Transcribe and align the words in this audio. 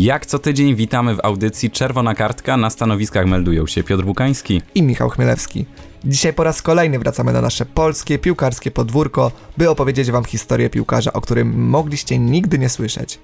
Jak 0.00 0.26
co 0.26 0.38
tydzień 0.38 0.74
witamy 0.74 1.14
w 1.14 1.20
audycji 1.22 1.70
Czerwona 1.70 2.14
Kartka. 2.14 2.56
Na 2.56 2.70
stanowiskach 2.70 3.26
meldują 3.26 3.66
się 3.66 3.84
Piotr 3.84 4.04
Bukański 4.04 4.62
i 4.74 4.82
Michał 4.82 5.08
Chmielewski. 5.08 5.66
Dzisiaj 6.04 6.32
po 6.32 6.44
raz 6.44 6.62
kolejny 6.62 6.98
wracamy 6.98 7.32
na 7.32 7.40
nasze 7.40 7.66
polskie 7.66 8.18
piłkarskie 8.18 8.70
podwórko, 8.70 9.32
by 9.58 9.70
opowiedzieć 9.70 10.10
Wam 10.10 10.24
historię 10.24 10.70
piłkarza, 10.70 11.12
o 11.12 11.20
którym 11.20 11.68
mogliście 11.68 12.18
nigdy 12.18 12.58
nie 12.58 12.68
słyszeć. 12.68 13.18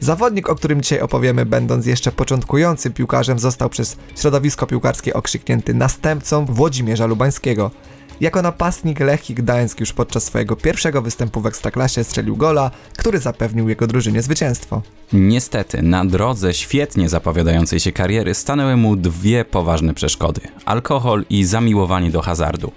Zawodnik, 0.00 0.48
o 0.48 0.54
którym 0.54 0.82
dzisiaj 0.82 1.00
opowiemy, 1.00 1.46
będąc 1.46 1.86
jeszcze 1.86 2.12
początkującym 2.12 2.92
piłkarzem, 2.92 3.38
został 3.38 3.68
przez 3.68 3.96
środowisko 4.16 4.66
piłkarskie 4.66 5.14
okrzyknięty 5.14 5.74
następcą 5.74 6.44
Włodzimierza 6.44 7.06
Lubańskiego– 7.06 7.70
jako 8.20 8.42
napastnik 8.42 9.00
Lechii 9.00 9.34
Gdańsk 9.34 9.80
już 9.80 9.92
podczas 9.92 10.24
swojego 10.24 10.56
pierwszego 10.56 11.02
występu 11.02 11.40
w 11.40 11.46
Ekstraklasie 11.46 12.04
strzelił 12.04 12.36
gola, 12.36 12.70
który 12.96 13.18
zapewnił 13.18 13.68
jego 13.68 13.86
drużynie 13.86 14.22
zwycięstwo. 14.22 14.82
Niestety, 15.12 15.82
na 15.82 16.04
drodze 16.04 16.54
świetnie 16.54 17.08
zapowiadającej 17.08 17.80
się 17.80 17.92
kariery 17.92 18.34
stanęły 18.34 18.76
mu 18.76 18.96
dwie 18.96 19.44
poważne 19.44 19.94
przeszkody: 19.94 20.40
alkohol 20.64 21.24
i 21.30 21.44
zamiłowanie 21.44 22.10
do 22.10 22.22
hazardu. 22.22 22.72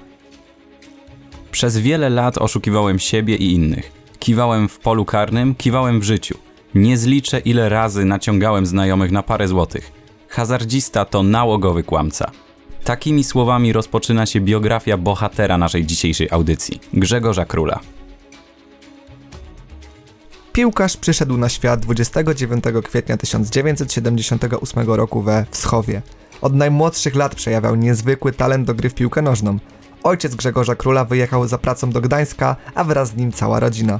Przez 1.51 1.77
wiele 1.77 2.09
lat 2.09 2.37
oszukiwałem 2.37 2.99
siebie 2.99 3.35
i 3.35 3.53
innych. 3.53 3.91
Kiwałem 4.19 4.69
w 4.69 4.79
polu 4.79 5.05
karnym, 5.05 5.55
kiwałem 5.55 5.99
w 5.99 6.03
życiu. 6.03 6.37
Nie 6.75 6.97
zliczę 6.97 7.39
ile 7.39 7.69
razy 7.69 8.05
naciągałem 8.05 8.65
znajomych 8.65 9.11
na 9.11 9.23
parę 9.23 9.47
złotych. 9.47 9.91
Hazardzista 10.29 11.05
to 11.05 11.23
nałogowy 11.23 11.83
kłamca. 11.83 12.31
Takimi 12.85 13.23
słowami 13.23 13.73
rozpoczyna 13.73 14.25
się 14.25 14.41
biografia 14.41 14.97
bohatera 14.97 15.57
naszej 15.57 15.85
dzisiejszej 15.85 16.27
audycji 16.31 16.79
Grzegorza 16.93 17.45
Króla. 17.45 17.79
Piłkarz 20.53 20.97
przyszedł 20.97 21.37
na 21.37 21.49
świat 21.49 21.79
29 21.79 22.63
kwietnia 22.83 23.17
1978 23.17 24.89
roku 24.89 25.21
we 25.21 25.45
Wschowie. 25.51 26.01
Od 26.41 26.55
najmłodszych 26.55 27.15
lat 27.15 27.35
przejawiał 27.35 27.75
niezwykły 27.75 28.31
talent 28.31 28.67
do 28.67 28.73
gry 28.73 28.89
w 28.89 28.93
piłkę 28.93 29.21
nożną. 29.21 29.57
Ojciec 30.03 30.35
Grzegorza 30.35 30.75
Króla 30.75 31.05
wyjechał 31.05 31.47
za 31.47 31.57
pracą 31.57 31.89
do 31.89 32.01
Gdańska, 32.01 32.55
a 32.75 32.83
wraz 32.83 33.09
z 33.09 33.15
nim 33.15 33.31
cała 33.31 33.59
rodzina. 33.59 33.99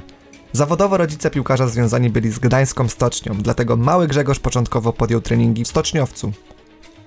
Zawodowo 0.52 0.96
rodzice 0.96 1.30
piłkarza 1.30 1.68
związani 1.68 2.10
byli 2.10 2.30
z 2.30 2.38
gdańską 2.38 2.88
stocznią, 2.88 3.34
dlatego 3.34 3.76
mały 3.76 4.06
Grzegorz 4.06 4.38
początkowo 4.40 4.92
podjął 4.92 5.20
treningi 5.20 5.64
w 5.64 5.68
stoczniowcu. 5.68 6.32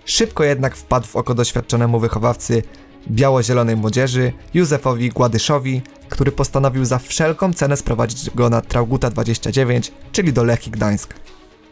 Szybko 0.09 0.43
jednak 0.43 0.75
wpadł 0.75 1.07
w 1.07 1.15
oko 1.15 1.35
doświadczonemu 1.35 1.99
wychowawcy 1.99 2.63
biało-zielonej 3.11 3.75
młodzieży, 3.75 4.33
Józefowi 4.53 5.09
Gładyszowi, 5.09 5.81
który 6.09 6.31
postanowił 6.31 6.85
za 6.85 6.99
wszelką 6.99 7.53
cenę 7.53 7.77
sprowadzić 7.77 8.29
go 8.29 8.49
na 8.49 8.61
Trauguta 8.61 9.09
29, 9.09 9.91
czyli 10.11 10.33
do 10.33 10.43
Lechii 10.43 10.71
Gdańsk. 10.71 11.13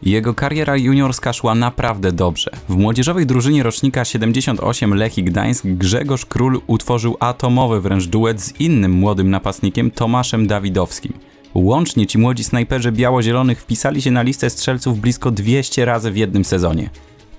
Jego 0.02 0.34
kariera 0.34 0.76
juniorska 0.76 1.32
szła 1.32 1.54
naprawdę 1.54 2.12
dobrze. 2.12 2.50
W 2.68 2.76
młodzieżowej 2.76 3.26
drużynie 3.26 3.62
rocznika 3.62 4.04
78 4.04 4.94
Lechii 4.94 5.24
Gdańsk 5.24 5.66
Grzegorz 5.66 6.26
Król 6.26 6.60
utworzył 6.66 7.16
atomowy 7.20 7.80
wręcz 7.80 8.06
duet 8.06 8.42
z 8.42 8.60
innym 8.60 8.92
młodym 8.92 9.30
napastnikiem 9.30 9.90
Tomaszem 9.90 10.46
Dawidowskim. 10.46 11.12
Łącznie 11.54 12.06
ci 12.06 12.18
młodzi 12.18 12.44
snajperzy 12.44 12.92
biało-zielonych 12.92 13.60
wpisali 13.60 14.02
się 14.02 14.10
na 14.10 14.22
listę 14.22 14.50
strzelców 14.50 15.00
blisko 15.00 15.30
200 15.30 15.84
razy 15.84 16.10
w 16.10 16.16
jednym 16.16 16.44
sezonie. 16.44 16.90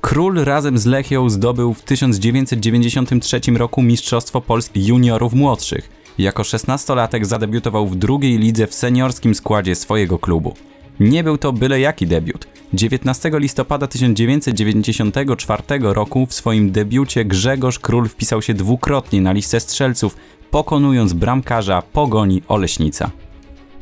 Król 0.02 0.44
razem 0.44 0.78
z 0.78 0.86
Lechią 0.86 1.30
zdobył 1.30 1.74
w 1.74 1.82
1993 1.82 3.42
roku 3.52 3.82
Mistrzostwo 3.82 4.42
Polski 4.42 4.86
Juniorów 4.86 5.34
Młodszych. 5.34 5.90
Jako 6.18 6.44
16-latek 6.44 7.26
zadebiutował 7.26 7.88
w 7.88 7.96
drugiej 7.96 8.38
lidze 8.38 8.68
w 8.68 8.74
seniorskim 8.74 9.36
składzie 9.36 9.76
swojego 9.76 10.20
klubu. 10.20 10.54
Nie 11.00 11.24
był 11.24 11.38
to 11.38 11.54
byle 11.54 11.80
jaki 11.80 12.08
debiut. 12.08 12.48
19 12.74 13.32
listopada 13.34 13.88
1994 13.88 15.64
roku 15.82 16.26
w 16.26 16.34
swoim 16.34 16.72
debiucie 16.72 17.26
Grzegorz 17.26 17.80
Król 17.80 18.10
wpisał 18.10 18.42
się 18.42 18.54
dwukrotnie 18.54 19.22
na 19.22 19.32
listę 19.32 19.60
strzelców, 19.60 20.16
pokonując 20.52 21.14
bramkarza 21.14 21.82
Pogoni 21.82 22.42
Oleśnica. 22.48 23.12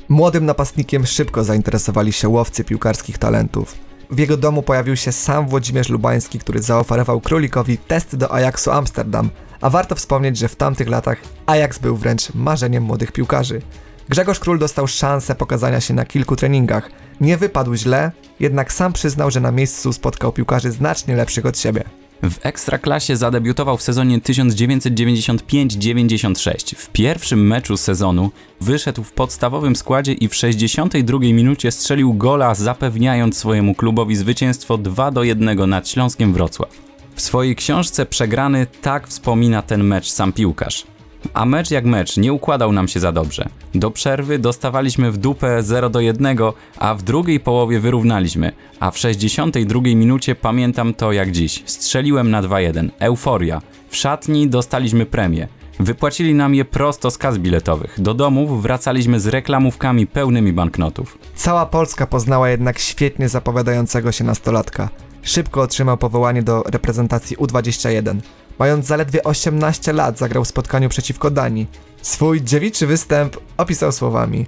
Młodym 0.09 0.45
napastnikiem 0.45 1.05
szybko 1.05 1.43
zainteresowali 1.43 2.13
się 2.13 2.29
łowcy 2.29 2.63
piłkarskich 2.63 3.17
talentów. 3.17 3.86
W 4.09 4.19
jego 4.19 4.37
domu 4.37 4.63
pojawił 4.63 4.95
się 4.95 5.11
sam 5.11 5.47
Włodzimierz 5.47 5.89
Lubański, 5.89 6.39
który 6.39 6.61
zaoferował 6.61 7.21
królikowi 7.21 7.77
test 7.77 8.15
do 8.15 8.31
Ajaxu 8.31 8.71
Amsterdam, 8.71 9.29
a 9.61 9.69
warto 9.69 9.95
wspomnieć, 9.95 10.37
że 10.37 10.47
w 10.47 10.55
tamtych 10.55 10.89
latach 10.89 11.17
Ajax 11.45 11.79
był 11.79 11.97
wręcz 11.97 12.33
marzeniem 12.33 12.83
młodych 12.83 13.11
piłkarzy. 13.11 13.61
Grzegorz 14.09 14.39
Król 14.39 14.59
dostał 14.59 14.87
szansę 14.87 15.35
pokazania 15.35 15.81
się 15.81 15.93
na 15.93 16.05
kilku 16.05 16.35
treningach. 16.35 16.89
Nie 17.21 17.37
wypadł 17.37 17.75
źle, 17.75 18.11
jednak 18.39 18.73
sam 18.73 18.93
przyznał, 18.93 19.31
że 19.31 19.39
na 19.39 19.51
miejscu 19.51 19.93
spotkał 19.93 20.31
piłkarzy 20.31 20.71
znacznie 20.71 21.15
lepszych 21.15 21.45
od 21.45 21.59
siebie. 21.59 21.83
W 22.23 22.45
Ekstraklasie 22.45 23.15
zadebiutował 23.15 23.77
w 23.77 23.81
sezonie 23.81 24.19
1995-96. 24.19 26.75
W 26.75 26.89
pierwszym 26.89 27.47
meczu 27.47 27.77
sezonu 27.77 28.31
wyszedł 28.61 29.03
w 29.03 29.11
podstawowym 29.11 29.75
składzie 29.75 30.13
i 30.13 30.27
w 30.27 30.35
62 30.35 31.19
minucie 31.19 31.71
strzelił 31.71 32.13
gola, 32.13 32.55
zapewniając 32.55 33.37
swojemu 33.37 33.75
klubowi 33.75 34.15
zwycięstwo 34.15 34.77
2 34.77 35.11
do 35.11 35.23
1 35.23 35.69
nad 35.69 35.89
Śląskiem 35.89 36.33
Wrocław. 36.33 36.69
W 37.15 37.21
swojej 37.21 37.55
książce 37.55 38.05
Przegrany 38.05 38.67
tak 38.81 39.07
wspomina 39.07 39.61
ten 39.61 39.83
mecz 39.83 40.09
sam 40.09 40.33
piłkarz. 40.33 40.96
A 41.33 41.45
mecz 41.45 41.71
jak 41.71 41.85
mecz 41.85 42.17
nie 42.17 42.33
układał 42.33 42.71
nam 42.71 42.87
się 42.87 42.99
za 42.99 43.11
dobrze. 43.11 43.49
Do 43.75 43.91
przerwy 43.91 44.39
dostawaliśmy 44.39 45.11
w 45.11 45.17
dupę 45.17 45.63
0 45.63 45.89
do 45.89 45.99
1, 45.99 46.37
a 46.77 46.95
w 46.95 47.03
drugiej 47.03 47.39
połowie 47.39 47.79
wyrównaliśmy, 47.79 48.51
a 48.79 48.91
w 48.91 48.97
62 48.97 49.81
minucie 49.81 50.35
pamiętam 50.35 50.93
to 50.93 51.11
jak 51.11 51.31
dziś. 51.31 51.63
Strzeliłem 51.65 52.31
na 52.31 52.43
2-1. 52.43 52.89
Euforia. 52.99 53.61
W 53.89 53.95
szatni 53.95 54.47
dostaliśmy 54.47 55.05
premię. 55.05 55.47
Wypłacili 55.79 56.33
nam 56.33 56.55
je 56.55 56.65
prosto 56.65 57.11
z 57.11 57.17
kas 57.17 57.37
biletowych. 57.37 57.95
Do 57.97 58.13
domów 58.13 58.61
wracaliśmy 58.61 59.19
z 59.19 59.27
reklamówkami 59.27 60.07
pełnymi 60.07 60.53
banknotów. 60.53 61.17
Cała 61.35 61.65
Polska 61.65 62.07
poznała 62.07 62.49
jednak 62.49 62.79
świetnie 62.79 63.29
zapowiadającego 63.29 64.11
się 64.11 64.23
nastolatka. 64.23 64.89
Szybko 65.21 65.61
otrzymał 65.61 65.97
powołanie 65.97 66.43
do 66.43 66.63
reprezentacji 66.63 67.37
U21. 67.37 68.15
Mając 68.59 68.85
zaledwie 68.85 69.23
18 69.23 69.93
lat, 69.93 70.17
zagrał 70.17 70.43
w 70.43 70.47
spotkaniu 70.47 70.89
przeciwko 70.89 71.31
Danii. 71.31 71.67
Swój 72.01 72.41
dziewiczy 72.41 72.87
występ 72.87 73.37
opisał 73.57 73.91
słowami: 73.91 74.45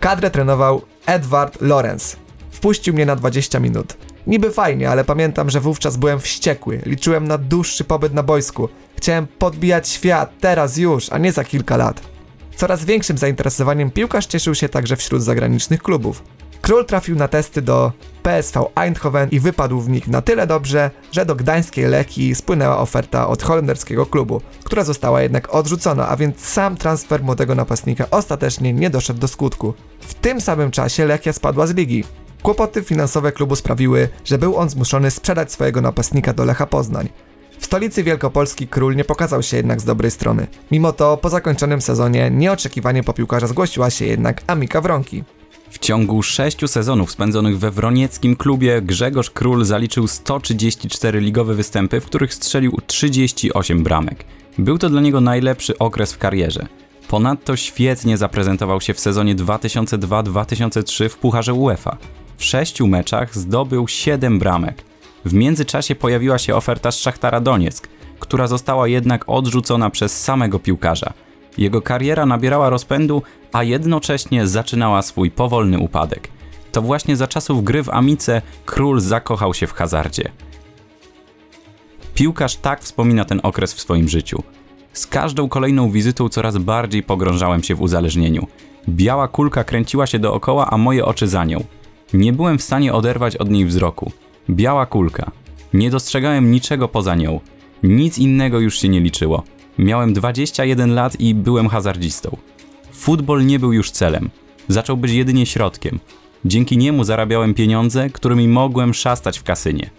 Kadrę 0.00 0.30
trenował 0.30 0.82
Edward 1.06 1.60
Lorenz. 1.60 2.16
Wpuścił 2.50 2.94
mnie 2.94 3.06
na 3.06 3.16
20 3.16 3.60
minut. 3.60 3.96
Niby 4.26 4.50
fajnie, 4.50 4.90
ale 4.90 5.04
pamiętam, 5.04 5.50
że 5.50 5.60
wówczas 5.60 5.96
byłem 5.96 6.20
wściekły. 6.20 6.80
Liczyłem 6.86 7.28
na 7.28 7.38
dłuższy 7.38 7.84
pobyt 7.84 8.14
na 8.14 8.22
boisku. 8.22 8.68
Chciałem 8.96 9.26
podbijać 9.26 9.88
świat 9.88 10.32
teraz 10.40 10.76
już, 10.76 11.12
a 11.12 11.18
nie 11.18 11.32
za 11.32 11.44
kilka 11.44 11.76
lat. 11.76 12.00
Coraz 12.56 12.84
większym 12.84 13.18
zainteresowaniem 13.18 13.90
piłkarz 13.90 14.26
cieszył 14.26 14.54
się 14.54 14.68
także 14.68 14.96
wśród 14.96 15.22
zagranicznych 15.22 15.82
klubów. 15.82 16.22
Król 16.66 16.84
trafił 16.84 17.16
na 17.16 17.28
testy 17.28 17.62
do 17.62 17.92
PSV 18.22 18.64
Eindhoven 18.74 19.28
i 19.30 19.40
wypadł 19.40 19.80
w 19.80 19.88
nich 19.88 20.08
na 20.08 20.22
tyle 20.22 20.46
dobrze, 20.46 20.90
że 21.12 21.26
do 21.26 21.34
gdańskiej 21.34 21.84
Leki 21.84 22.34
spłynęła 22.34 22.78
oferta 22.78 23.28
od 23.28 23.42
holenderskiego 23.42 24.06
klubu, 24.06 24.40
która 24.64 24.84
została 24.84 25.22
jednak 25.22 25.54
odrzucona, 25.54 26.08
a 26.08 26.16
więc 26.16 26.40
sam 26.40 26.76
transfer 26.76 27.22
młodego 27.22 27.54
napastnika 27.54 28.10
ostatecznie 28.10 28.72
nie 28.72 28.90
doszedł 28.90 29.20
do 29.20 29.28
skutku. 29.28 29.74
W 30.00 30.14
tym 30.14 30.40
samym 30.40 30.70
czasie 30.70 31.06
Lechia 31.06 31.32
spadła 31.32 31.66
z 31.66 31.74
ligi. 31.74 32.04
Kłopoty 32.42 32.82
finansowe 32.82 33.32
klubu 33.32 33.56
sprawiły, 33.56 34.08
że 34.24 34.38
był 34.38 34.56
on 34.56 34.70
zmuszony 34.70 35.10
sprzedać 35.10 35.52
swojego 35.52 35.80
napastnika 35.80 36.32
do 36.32 36.44
Lecha 36.44 36.66
Poznań. 36.66 37.08
W 37.58 37.66
stolicy 37.66 38.02
Wielkopolski 38.02 38.68
król 38.68 38.96
nie 38.96 39.04
pokazał 39.04 39.42
się 39.42 39.56
jednak 39.56 39.80
z 39.80 39.84
dobrej 39.84 40.10
strony. 40.10 40.46
Mimo 40.70 40.92
to 40.92 41.16
po 41.16 41.30
zakończonym 41.30 41.80
sezonie 41.80 42.30
nieoczekiwanie 42.30 43.02
po 43.02 43.12
piłkarza 43.12 43.46
zgłosiła 43.46 43.90
się 43.90 44.04
jednak 44.04 44.42
Amika 44.46 44.80
Wronki. 44.80 45.24
W 45.70 45.78
ciągu 45.78 46.22
sześciu 46.22 46.68
sezonów 46.68 47.10
spędzonych 47.10 47.58
we 47.58 47.70
wronieckim 47.70 48.36
klubie 48.36 48.82
Grzegorz 48.82 49.30
Król 49.30 49.64
zaliczył 49.64 50.06
134 50.06 51.20
ligowe 51.20 51.54
występy, 51.54 52.00
w 52.00 52.06
których 52.06 52.34
strzelił 52.34 52.78
38 52.86 53.82
bramek. 53.82 54.24
Był 54.58 54.78
to 54.78 54.88
dla 54.88 55.00
niego 55.00 55.20
najlepszy 55.20 55.78
okres 55.78 56.12
w 56.12 56.18
karierze. 56.18 56.66
Ponadto 57.08 57.56
świetnie 57.56 58.16
zaprezentował 58.16 58.80
się 58.80 58.94
w 58.94 59.00
sezonie 59.00 59.36
2002-2003 59.36 61.08
w 61.08 61.18
Pucharze 61.18 61.54
UEFA. 61.54 61.96
W 62.36 62.44
sześciu 62.44 62.86
meczach 62.86 63.38
zdobył 63.38 63.88
7 63.88 64.38
bramek. 64.38 64.84
W 65.24 65.34
międzyczasie 65.34 65.94
pojawiła 65.94 66.38
się 66.38 66.54
oferta 66.54 66.90
z 66.90 66.98
Szachtara 66.98 67.40
Donieck, 67.40 67.88
która 68.20 68.46
została 68.46 68.88
jednak 68.88 69.24
odrzucona 69.26 69.90
przez 69.90 70.20
samego 70.22 70.58
piłkarza– 70.58 71.12
jego 71.58 71.82
kariera 71.82 72.26
nabierała 72.26 72.70
rozpędu, 72.70 73.22
a 73.56 73.62
jednocześnie 73.62 74.46
zaczynała 74.46 75.02
swój 75.02 75.30
powolny 75.30 75.78
upadek. 75.78 76.28
To 76.72 76.82
właśnie 76.82 77.16
za 77.16 77.26
czasów 77.26 77.64
gry 77.64 77.82
w 77.82 77.90
Amice 77.90 78.42
król 78.64 79.00
zakochał 79.00 79.54
się 79.54 79.66
w 79.66 79.72
hazardzie. 79.72 80.32
Piłkarz 82.14 82.56
tak 82.56 82.80
wspomina 82.80 83.24
ten 83.24 83.40
okres 83.42 83.74
w 83.74 83.80
swoim 83.80 84.08
życiu. 84.08 84.42
Z 84.92 85.06
każdą 85.06 85.48
kolejną 85.48 85.90
wizytą 85.90 86.28
coraz 86.28 86.58
bardziej 86.58 87.02
pogrążałem 87.02 87.62
się 87.62 87.74
w 87.74 87.80
uzależnieniu. 87.80 88.46
Biała 88.88 89.28
kulka 89.28 89.64
kręciła 89.64 90.06
się 90.06 90.18
dookoła, 90.18 90.70
a 90.70 90.76
moje 90.76 91.04
oczy 91.04 91.28
za 91.28 91.44
nią. 91.44 91.64
Nie 92.12 92.32
byłem 92.32 92.58
w 92.58 92.62
stanie 92.62 92.92
oderwać 92.92 93.36
od 93.36 93.50
niej 93.50 93.66
wzroku. 93.66 94.12
Biała 94.50 94.86
kulka. 94.86 95.30
Nie 95.74 95.90
dostrzegałem 95.90 96.50
niczego 96.50 96.88
poza 96.88 97.14
nią. 97.14 97.40
Nic 97.82 98.18
innego 98.18 98.60
już 98.60 98.78
się 98.78 98.88
nie 98.88 99.00
liczyło. 99.00 99.42
Miałem 99.78 100.12
21 100.12 100.94
lat 100.94 101.20
i 101.20 101.34
byłem 101.34 101.68
hazardzistą. 101.68 102.36
Futbol 102.96 103.46
nie 103.46 103.58
był 103.58 103.72
już 103.72 103.90
celem. 103.90 104.30
Zaczął 104.68 104.96
być 104.96 105.12
jedynie 105.12 105.46
środkiem. 105.46 106.00
Dzięki 106.44 106.78
niemu 106.78 107.04
zarabiałem 107.04 107.54
pieniądze, 107.54 108.10
którymi 108.10 108.48
mogłem 108.48 108.94
szastać 108.94 109.38
w 109.38 109.42
kasynie. 109.42 109.90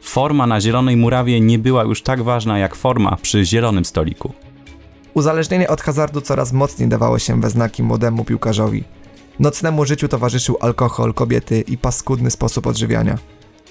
Forma 0.00 0.46
na 0.46 0.60
zielonej 0.60 0.96
murawie 0.96 1.40
nie 1.40 1.58
była 1.58 1.84
już 1.84 2.02
tak 2.02 2.22
ważna 2.22 2.58
jak 2.58 2.74
forma 2.74 3.16
przy 3.16 3.44
zielonym 3.44 3.84
stoliku. 3.84 4.32
Uzależnienie 5.14 5.68
od 5.68 5.80
hazardu 5.80 6.20
coraz 6.20 6.52
mocniej 6.52 6.88
dawało 6.88 7.18
się 7.18 7.40
we 7.40 7.50
znaki 7.50 7.82
młodemu 7.82 8.24
piłkarzowi. 8.24 8.84
Nocnemu 9.38 9.84
życiu 9.84 10.08
towarzyszył 10.08 10.56
alkohol, 10.60 11.14
kobiety 11.14 11.60
i 11.60 11.78
paskudny 11.78 12.30
sposób 12.30 12.66
odżywiania. 12.66 13.18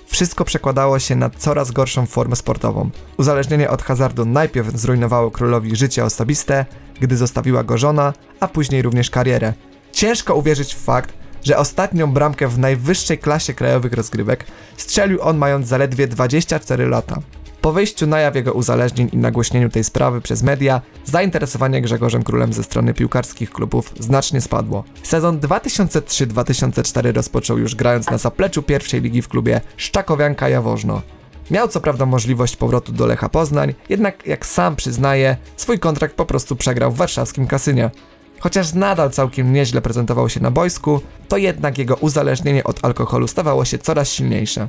Wszystko 0.06 0.46
przekładało 0.46 1.00
się 1.00 1.16
na 1.16 1.30
coraz 1.30 1.72
gorszą 1.72 2.06
formę 2.06 2.36
sportową. 2.36 2.90
Uzależnienie 3.18 3.70
od 3.70 3.82
hazardu 3.82 4.26
najpierw 4.26 4.78
zrujnowało 4.78 5.32
królowi 5.32 5.76
życie 5.76 6.06
osobiste, 6.06 6.66
gdy 7.04 7.18
zostawiła 7.18 7.64
go 7.64 7.78
żona, 7.78 8.14
a 8.40 8.48
później 8.48 8.82
również 8.82 9.10
karierę. 9.10 9.54
Ciężko 9.92 10.36
uwierzyć 10.36 10.76
w 10.76 10.84
fakt, 10.84 11.14
że 11.44 11.58
ostatnią 11.58 12.12
bramkę 12.12 12.48
w 12.48 12.60
najwyższej 12.60 13.18
klasie 13.18 13.54
krajowych 13.54 13.94
rozgrywek 13.94 14.46
strzelił 14.78 15.22
on 15.22 15.38
mając 15.38 15.68
zaledwie 15.68 16.08
24 16.08 16.88
lata. 16.88 17.22
Po 17.62 17.72
wyjściu 17.72 18.08
na 18.08 18.20
jaw 18.20 18.36
jego 18.36 18.54
uzależnień 18.54 19.10
i 19.14 19.18
nagłośnieniu 19.18 19.70
tej 19.70 19.84
sprawy 19.84 20.22
przez 20.22 20.44
media, 20.44 20.82
zainteresowanie 21.06 21.82
Grzegorzem 21.82 22.24
Królem 22.24 22.54
ze 22.54 22.64
strony 22.64 22.94
piłkarskich 22.94 23.52
klubów 23.52 23.94
znacznie 24.00 24.42
spadło. 24.42 24.84
Sezon 25.04 25.40
2003-2004 25.40 27.14
rozpoczął 27.14 27.58
już 27.58 27.76
grając 27.76 28.10
na 28.10 28.18
zapleczu 28.18 28.64
pierwszej 28.64 29.02
ligi 29.02 29.22
w 29.22 29.28
klubie 29.28 29.62
Szczakowianka 29.78 30.50
Jaworzno. 30.50 31.02
Miał 31.52 31.68
co 31.68 31.82
prawda 31.82 32.06
możliwość 32.06 32.56
powrotu 32.56 32.92
do 32.92 33.06
Lecha 33.06 33.30
Poznań, 33.30 33.74
jednak 33.90 34.28
jak 34.28 34.46
sam 34.46 34.76
przyznaje, 34.76 35.38
swój 35.58 35.80
kontrakt 35.80 36.16
po 36.16 36.26
prostu 36.26 36.56
przegrał 36.56 36.92
w 36.92 36.98
warszawskim 36.98 37.48
kasynie. 37.48 37.92
Chociaż 38.40 38.74
nadal 38.74 39.12
całkiem 39.12 39.54
nieźle 39.54 39.82
prezentował 39.82 40.30
się 40.30 40.40
na 40.40 40.52
boisku, 40.52 41.02
to 41.28 41.38
jednak 41.38 41.78
jego 41.78 41.96
uzależnienie 41.96 42.64
od 42.64 42.86
alkoholu 42.86 43.28
stawało 43.28 43.66
się 43.66 43.78
coraz 43.78 44.12
silniejsze. 44.12 44.68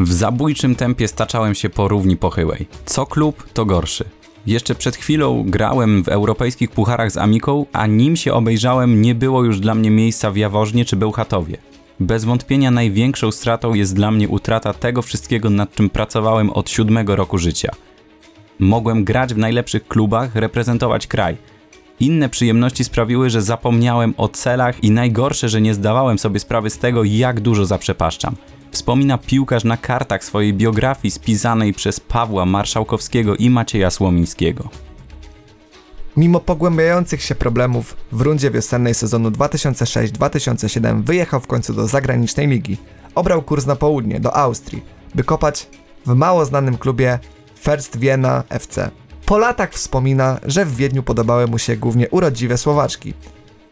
W 0.00 0.12
zabójczym 0.12 0.74
tempie 0.74 1.08
staczałem 1.08 1.54
się 1.54 1.70
po 1.70 1.88
równi 1.88 2.16
pochyłej. 2.16 2.68
Co 2.86 3.06
klub, 3.06 3.46
to 3.52 3.64
gorszy. 3.64 4.04
Jeszcze 4.46 4.74
przed 4.74 4.96
chwilą 4.96 5.44
grałem 5.46 6.04
w 6.04 6.08
europejskich 6.08 6.70
pucharach 6.70 7.10
z 7.10 7.16
Amiką, 7.16 7.66
a 7.72 7.86
nim 7.86 8.16
się 8.16 8.32
obejrzałem, 8.32 9.02
nie 9.02 9.14
było 9.14 9.44
już 9.44 9.60
dla 9.60 9.74
mnie 9.74 9.90
miejsca 9.90 10.30
w 10.30 10.36
Jaworznie 10.36 10.84
czy 10.84 10.96
Bełchatowie. 10.96 11.56
Bez 12.00 12.24
wątpienia 12.24 12.70
największą 12.70 13.30
stratą 13.30 13.74
jest 13.74 13.94
dla 13.94 14.10
mnie 14.10 14.28
utrata 14.28 14.74
tego 14.74 15.02
wszystkiego, 15.02 15.50
nad 15.50 15.74
czym 15.74 15.90
pracowałem 15.90 16.50
od 16.50 16.70
siódmego 16.70 17.16
roku 17.16 17.38
życia. 17.38 17.72
Mogłem 18.58 19.04
grać 19.04 19.34
w 19.34 19.38
najlepszych 19.38 19.88
klubach, 19.88 20.34
reprezentować 20.34 21.06
kraj. 21.06 21.36
Inne 22.00 22.28
przyjemności 22.28 22.84
sprawiły, 22.84 23.30
że 23.30 23.42
zapomniałem 23.42 24.14
o 24.16 24.28
celach 24.28 24.84
i 24.84 24.90
najgorsze, 24.90 25.48
że 25.48 25.60
nie 25.60 25.74
zdawałem 25.74 26.18
sobie 26.18 26.40
sprawy 26.40 26.70
z 26.70 26.78
tego, 26.78 27.04
jak 27.04 27.40
dużo 27.40 27.66
zaprzepaszczam 27.66 28.36
wspomina 28.70 29.18
piłkarz 29.18 29.64
na 29.64 29.76
kartach 29.76 30.24
swojej 30.24 30.54
biografii 30.54 31.10
spisanej 31.10 31.74
przez 31.74 32.00
Pawła 32.00 32.46
Marszałkowskiego 32.46 33.36
i 33.36 33.50
Macieja 33.50 33.90
Słomińskiego. 33.90 34.68
Mimo 36.16 36.40
pogłębiających 36.40 37.22
się 37.22 37.34
problemów 37.34 37.96
w 38.12 38.20
rundzie 38.20 38.50
wiosennej 38.50 38.94
sezonu 38.94 39.30
2006-2007 39.30 41.02
wyjechał 41.02 41.40
w 41.40 41.46
końcu 41.46 41.74
do 41.74 41.86
zagranicznej 41.86 42.48
ligi. 42.48 42.76
Obrał 43.14 43.42
kurs 43.42 43.66
na 43.66 43.76
południe, 43.76 44.20
do 44.20 44.36
Austrii, 44.36 44.82
by 45.14 45.24
kopać 45.24 45.68
w 46.06 46.14
mało 46.14 46.44
znanym 46.44 46.78
klubie 46.78 47.18
First 47.60 47.98
Vienna 47.98 48.44
FC. 48.48 48.90
Po 49.26 49.38
latach 49.38 49.72
wspomina, 49.72 50.40
że 50.42 50.64
w 50.64 50.76
Wiedniu 50.76 51.02
podobały 51.02 51.46
mu 51.46 51.58
się 51.58 51.76
głównie 51.76 52.08
urodziwe 52.08 52.58
Słowaczki. 52.58 53.14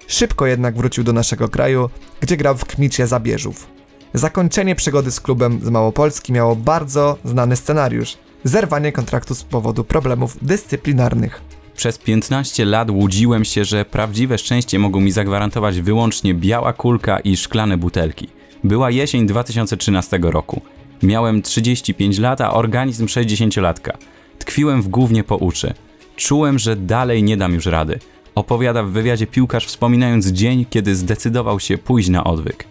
Szybko 0.07 0.47
jednak 0.47 0.77
wrócił 0.77 1.05
do 1.05 1.13
naszego 1.13 1.49
kraju, 1.49 1.91
gdzie 2.21 2.37
grał 2.37 2.57
w 2.57 2.65
Kmicie 2.65 3.07
Zabierzów. 3.07 3.67
Zakończenie 4.15 4.75
przygody 4.75 5.11
z 5.11 5.21
klubem 5.21 5.61
z 5.63 5.69
Małopolski 5.69 6.33
miało 6.33 6.57
bardzo 6.57 7.19
znany 7.25 7.57
scenariusz. 7.57 8.19
Zerwanie 8.45 8.93
kontraktu 8.93 9.35
z 9.35 9.45
powodu 9.45 9.85
problemów 9.85 10.37
dyscyplinarnych. 10.43 11.48
Przez 11.79 11.99
15 11.99 12.65
lat 12.65 12.91
łudziłem 12.91 13.45
się, 13.45 13.65
że 13.65 13.85
prawdziwe 13.85 14.39
szczęście 14.39 14.79
mogą 14.79 15.01
mi 15.01 15.11
zagwarantować 15.11 15.81
wyłącznie 15.81 16.35
biała 16.35 16.73
kulka 16.73 17.21
i 17.21 17.37
szklane 17.37 17.77
butelki. 17.77 18.29
Była 18.65 18.91
jesień 18.91 19.27
2013 19.27 20.19
roku. 20.23 20.61
Miałem 21.03 21.43
35 21.43 22.19
lat, 22.19 22.41
a 22.41 22.55
organizm 22.55 23.07
60-latka. 23.07 23.91
Tkwiłem 24.39 24.83
w 24.83 24.89
głównie 24.89 25.25
po 25.25 25.37
uszy. 25.37 25.75
Czułem, 26.17 26.59
że 26.59 26.77
dalej 26.77 27.23
nie 27.23 27.37
dam 27.37 27.55
już 27.55 27.67
rady. 27.67 27.99
Opowiada 28.35 28.83
w 28.83 28.91
wywiadzie 28.91 29.27
piłkarz 29.27 29.67
wspominając 29.67 30.27
dzień, 30.27 30.67
kiedy 30.71 30.95
zdecydował 30.95 31.61
się 31.61 31.79
pójść 31.79 32.09
na 32.09 32.25
odwyk. 32.25 32.65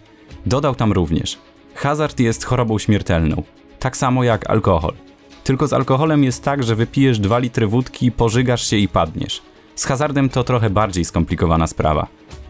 Dodał 0.46 0.74
tam 0.74 0.92
również: 0.92 1.38
Hazard 1.74 2.20
jest 2.20 2.44
chorobą 2.44 2.78
śmiertelną, 2.78 3.42
tak 3.78 3.96
samo 3.96 4.24
jak 4.24 4.50
alkohol. 4.50 5.07
Tylko 5.48 5.68
z 5.68 5.72
alkoholem 5.72 6.24
jest 6.24 6.42
tak, 6.42 6.62
że 6.62 6.76
wypijesz 6.76 7.18
2 7.18 7.38
litry 7.38 7.66
wódki, 7.66 8.12
pożygasz 8.12 8.66
się 8.66 8.76
i 8.76 8.88
padniesz. 8.88 9.42
Z 9.74 9.84
hazardem 9.84 10.28
to 10.28 10.44
trochę 10.44 10.70
bardziej 10.70 11.04
skomplikowana 11.04 11.66
sprawa. 11.66 12.06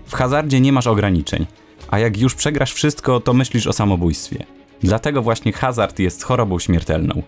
W 0.06 0.14
hazardzie 0.14 0.60
nie 0.60 0.72
masz 0.72 0.86
ograniczeń, 0.86 1.46
a 1.90 1.98
jak 1.98 2.18
już 2.18 2.34
przegrasz 2.34 2.72
wszystko, 2.72 3.20
to 3.20 3.34
myślisz 3.34 3.66
o 3.66 3.72
samobójstwie. 3.72 4.46
Dlatego 4.82 5.22
właśnie 5.22 5.52
hazard 5.52 5.98
jest 5.98 6.22
chorobą 6.22 6.58
śmiertelną. 6.58 7.22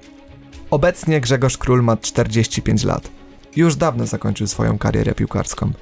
Obecnie 0.71 1.21
Grzegorz 1.21 1.59
Król 1.59 1.83
ma 1.83 1.97
45 1.97 2.85
lat. 2.85 3.11
Już 3.57 3.77
dawno 3.77 4.07
zakończył 4.07 4.47
swoją 4.47 4.79
karierę 4.79 5.15
piłkarską. 5.15 5.73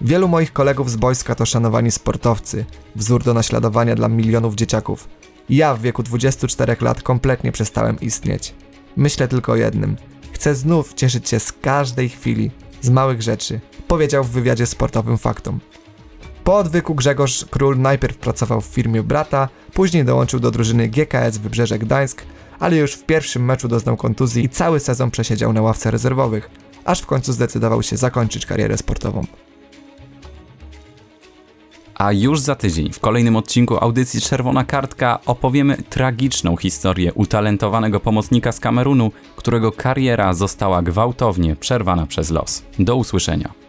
Wielu 0.00 0.28
moich 0.28 0.52
kolegów 0.52 0.90
z 0.90 0.96
boiska 0.96 1.34
to 1.34 1.46
szanowani 1.46 1.90
sportowcy, 1.90 2.64
wzór 2.96 3.24
do 3.24 3.34
naśladowania 3.34 3.94
dla 3.94 4.08
milionów 4.08 4.54
dzieciaków. 4.54 5.08
Ja 5.50 5.74
w 5.74 5.80
wieku 5.80 6.02
24 6.02 6.76
lat 6.80 7.02
kompletnie 7.02 7.52
przestałem 7.52 8.00
istnieć. 8.00 8.54
Myślę 8.96 9.28
tylko 9.28 9.52
o 9.52 9.56
jednym. 9.56 9.96
Chcę 10.32 10.54
znów 10.54 10.94
cieszyć 10.94 11.28
się 11.28 11.40
z 11.40 11.52
każdej 11.52 12.08
chwili, 12.08 12.50
z 12.80 12.90
małych 12.90 13.22
rzeczy, 13.22 13.60
powiedział 13.88 14.24
w 14.24 14.30
wywiadzie 14.30 14.66
sportowym 14.66 15.18
Faktom. 15.18 15.60
Po 16.44 16.58
odwyku 16.58 16.94
Grzegorz 16.94 17.44
Król 17.50 17.78
najpierw 17.78 18.16
pracował 18.16 18.60
w 18.60 18.66
firmie 18.66 19.02
brata, 19.02 19.48
później 19.74 20.04
dołączył 20.04 20.40
do 20.40 20.50
drużyny 20.50 20.88
GKS 20.88 21.38
Wybrzeże 21.38 21.78
Gdańsk, 21.78 22.22
ale 22.58 22.76
już 22.76 22.92
w 22.92 23.04
pierwszym 23.04 23.44
meczu 23.44 23.68
doznał 23.68 23.96
kontuzji 23.96 24.44
i 24.44 24.48
cały 24.48 24.80
sezon 24.80 25.10
przesiedział 25.10 25.52
na 25.52 25.62
ławce 25.62 25.90
rezerwowych, 25.90 26.50
aż 26.84 27.00
w 27.00 27.06
końcu 27.06 27.32
zdecydował 27.32 27.82
się 27.82 27.96
zakończyć 27.96 28.46
karierę 28.46 28.76
sportową. 28.76 29.26
A 32.00 32.12
już 32.12 32.40
za 32.40 32.54
tydzień 32.54 32.92
w 32.92 33.00
kolejnym 33.00 33.36
odcinku 33.36 33.84
audycji 33.84 34.20
Czerwona 34.20 34.64
Kartka 34.64 35.18
opowiemy 35.26 35.76
tragiczną 35.76 36.56
historię 36.56 37.12
utalentowanego 37.12 38.00
pomocnika 38.00 38.52
z 38.52 38.60
Kamerunu, 38.60 39.12
którego 39.36 39.72
kariera 39.72 40.34
została 40.34 40.82
gwałtownie 40.82 41.56
przerwana 41.56 42.06
przez 42.06 42.30
los. 42.30 42.62
Do 42.78 42.96
usłyszenia. 42.96 43.59